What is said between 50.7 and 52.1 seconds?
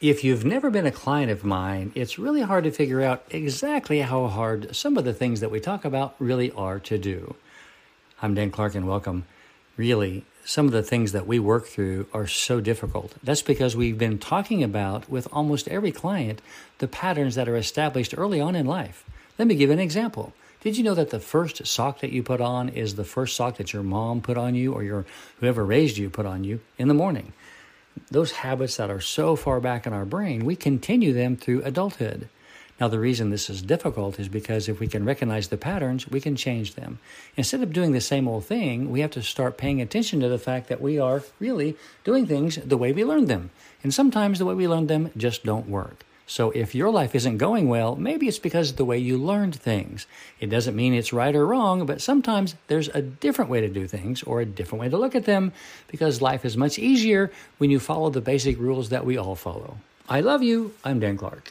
mean it's right or wrong, but